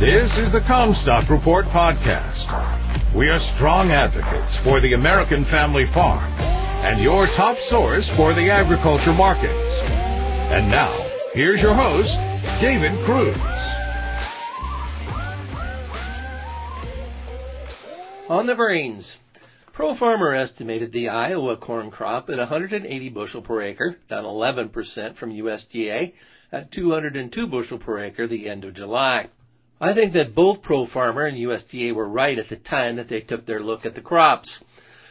[0.00, 3.14] This is the Commstock Report podcast.
[3.14, 6.32] We are strong advocates for the American family farm
[6.82, 9.54] and your top source for the agriculture markets.
[10.50, 10.90] And now,
[11.32, 12.10] here's your host,
[12.60, 13.36] David Cruz.
[18.28, 19.16] On the grains.
[19.72, 25.30] Pro Farmer estimated the Iowa corn crop at 180 bushel per acre, down 11% from
[25.30, 26.14] USDA
[26.50, 29.28] at 202 bushel per acre the end of July.
[29.84, 33.20] I think that both Pro Farmer and USDA were right at the time that they
[33.20, 34.60] took their look at the crops.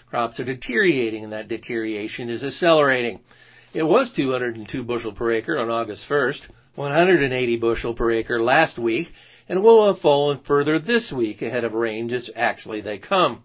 [0.09, 3.19] Crops are deteriorating and that deterioration is accelerating.
[3.75, 9.13] It was 202 bushel per acre on August 1st, 180 bushel per acre last week,
[9.47, 13.43] and will have fallen further this week ahead of rain as actually they come.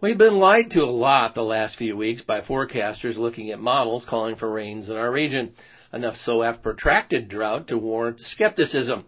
[0.00, 4.06] We've been lied to a lot the last few weeks by forecasters looking at models
[4.06, 5.52] calling for rains in our region,
[5.92, 9.04] enough so after protracted drought to warrant skepticism.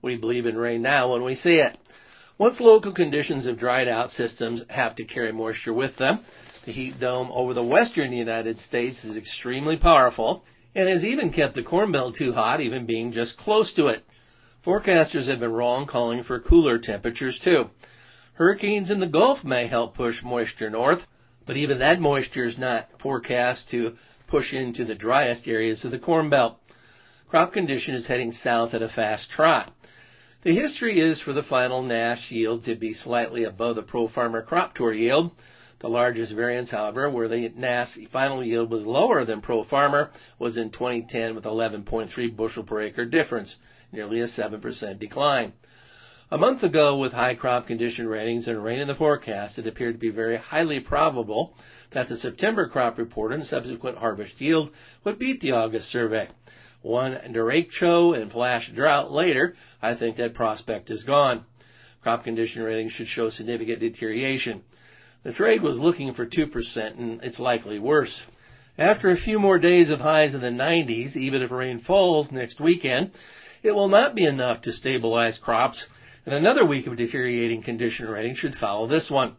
[0.00, 1.76] We believe in rain now when we see it.
[2.38, 6.20] Once local conditions have dried out, systems have to carry moisture with them.
[6.64, 11.54] The heat dome over the western United States is extremely powerful and has even kept
[11.56, 14.04] the Corn Belt too hot, even being just close to it.
[14.64, 17.70] Forecasters have been wrong calling for cooler temperatures too.
[18.34, 21.08] Hurricanes in the Gulf may help push moisture north,
[21.44, 23.96] but even that moisture is not forecast to
[24.28, 26.60] push into the driest areas of the Corn Belt.
[27.28, 29.72] Crop condition is heading south at a fast trot.
[30.42, 34.40] The history is for the final NASS yield to be slightly above the Pro Farmer
[34.40, 35.32] Crop Tour yield.
[35.80, 40.56] The largest variance, however, where the NASS final yield was lower than Pro Farmer was
[40.56, 43.56] in 2010 with 11.3 bushel per acre difference,
[43.90, 45.54] nearly a 7% decline.
[46.30, 49.96] A month ago, with high crop condition ratings and rain in the forecast, it appeared
[49.96, 51.56] to be very highly probable
[51.90, 54.70] that the September crop report and subsequent harvest yield
[55.02, 56.28] would beat the August survey.
[56.82, 61.44] One derecho and flash drought later, I think that prospect is gone.
[62.02, 64.62] Crop condition ratings should show significant deterioration.
[65.24, 68.24] The trade was looking for 2% and it's likely worse.
[68.78, 72.60] After a few more days of highs in the 90s, even if rain falls next
[72.60, 73.10] weekend,
[73.64, 75.88] it will not be enough to stabilize crops,
[76.24, 79.34] and another week of deteriorating condition ratings should follow this one.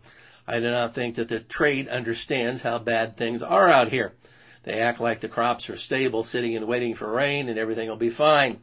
[0.45, 4.13] I do not think that the trade understands how bad things are out here.
[4.63, 7.95] They act like the crops are stable, sitting and waiting for rain, and everything will
[7.95, 8.59] be fine.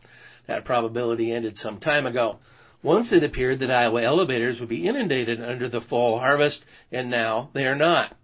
[0.47, 2.39] That probability ended some time ago.
[2.83, 7.51] Once it appeared that Iowa elevators would be inundated under the fall harvest, and now
[7.53, 8.17] they are not.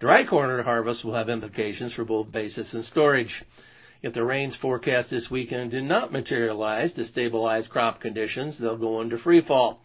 [0.00, 3.44] Dry corn harvest will have implications for both basis and storage.
[4.02, 9.02] If the rains forecast this weekend do not materialize to stabilize crop conditions, they'll go
[9.02, 9.84] into free fall.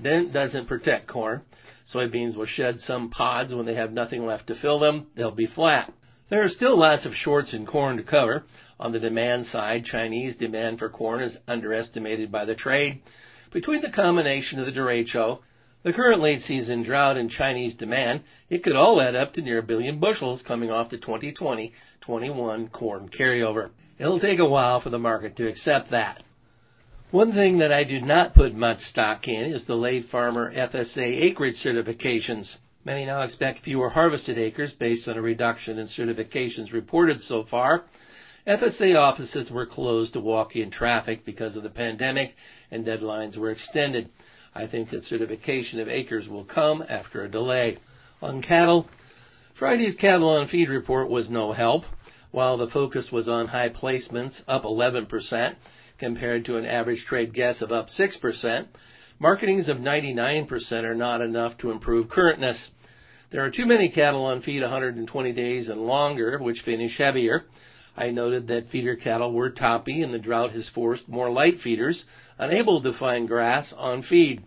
[0.00, 1.42] Dent doesn't protect corn.
[1.84, 5.08] Soybeans will shed some pods when they have nothing left to fill them.
[5.16, 5.92] They'll be flat.
[6.28, 8.44] There are still lots of shorts in corn to cover.
[8.80, 13.00] On the demand side, Chinese demand for corn is underestimated by the trade.
[13.52, 15.38] Between the combination of the derecho,
[15.84, 19.58] the current late season drought and Chinese demand, it could all add up to near
[19.58, 23.70] a billion bushels coming off the 2020-21 corn carryover.
[23.96, 26.24] It'll take a while for the market to accept that.
[27.12, 31.22] One thing that I do not put much stock in is the late farmer FSA
[31.22, 32.56] acreage certifications.
[32.86, 37.82] Many now expect fewer harvested acres based on a reduction in certifications reported so far.
[38.46, 42.36] FSA offices were closed to walk-in traffic because of the pandemic
[42.70, 44.08] and deadlines were extended.
[44.54, 47.78] I think that certification of acres will come after a delay.
[48.22, 48.86] On cattle,
[49.52, 51.86] Friday's cattle on feed report was no help.
[52.30, 55.56] While the focus was on high placements, up 11%,
[55.98, 58.66] compared to an average trade guess of up 6%,
[59.18, 62.70] marketings of 99% are not enough to improve currentness.
[63.30, 67.44] There are too many cattle on feed 120 days and longer, which finish heavier.
[67.96, 72.04] I noted that feeder cattle were toppy and the drought has forced more light feeders,
[72.38, 74.44] unable to find grass, on feed.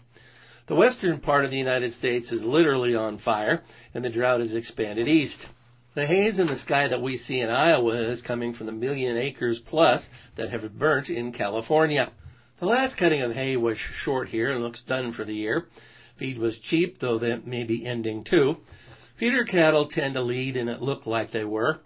[0.67, 3.63] The western part of the United States is literally on fire
[3.93, 5.45] and the drought has expanded east.
[5.93, 9.17] The haze in the sky that we see in Iowa is coming from the million
[9.17, 12.11] acres plus that have burnt in California.
[12.59, 15.67] The last cutting of hay was short here and looks done for the year.
[16.19, 18.57] Feed was cheap, though that may be ending too.
[19.15, 21.79] Feeder cattle tend to lead, and it looked like they were.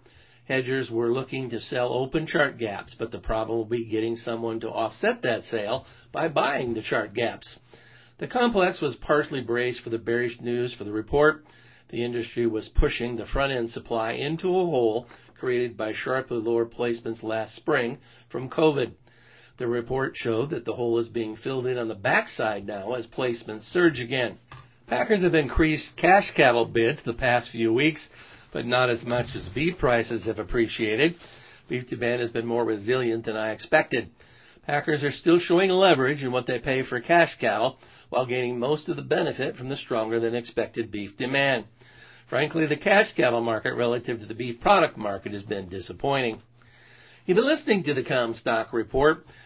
[0.46, 4.58] Hedgers were looking to sell open chart gaps, but the problem will be getting someone
[4.58, 7.60] to offset that sale by buying the chart gaps.
[8.18, 11.46] The complex was partially braced for the bearish news for the report.
[11.90, 15.06] The industry was pushing the front end supply into a hole
[15.38, 17.98] created by sharply lower placements last spring
[18.28, 18.94] from COVID.
[19.56, 23.06] The report showed that the hole is being filled in on the backside now as
[23.06, 24.38] placements surge again.
[24.88, 28.10] Packers have increased cash cattle bids the past few weeks,
[28.50, 31.14] but not as much as beef prices have appreciated.
[31.68, 34.10] Beef demand has been more resilient than I expected.
[34.66, 37.78] Packers are still showing leverage in what they pay for cash cattle
[38.08, 41.64] while gaining most of the benefit from the stronger than expected beef demand.
[42.26, 46.42] Frankly, the cash cattle market relative to the beef product market has been disappointing.
[47.26, 49.26] You've been listening to the Commstock Report.